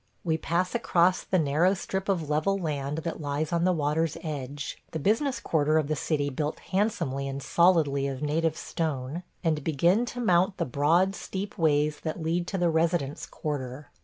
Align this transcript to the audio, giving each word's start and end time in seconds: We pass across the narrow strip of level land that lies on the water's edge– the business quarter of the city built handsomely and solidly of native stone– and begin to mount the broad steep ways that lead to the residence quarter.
We 0.23 0.35
pass 0.35 0.73
across 0.73 1.21
the 1.21 1.37
narrow 1.37 1.75
strip 1.75 2.09
of 2.09 2.27
level 2.27 2.57
land 2.57 2.99
that 3.05 3.21
lies 3.21 3.53
on 3.53 3.65
the 3.65 3.71
water's 3.71 4.17
edge– 4.23 4.77
the 4.93 4.97
business 4.97 5.39
quarter 5.39 5.77
of 5.77 5.89
the 5.89 5.95
city 5.95 6.31
built 6.31 6.57
handsomely 6.57 7.27
and 7.27 7.39
solidly 7.39 8.07
of 8.07 8.23
native 8.23 8.57
stone– 8.57 9.21
and 9.43 9.63
begin 9.63 10.07
to 10.07 10.19
mount 10.19 10.57
the 10.57 10.65
broad 10.65 11.13
steep 11.13 11.55
ways 11.55 11.99
that 11.99 12.19
lead 12.19 12.47
to 12.47 12.57
the 12.57 12.71
residence 12.71 13.27
quarter. 13.27 13.91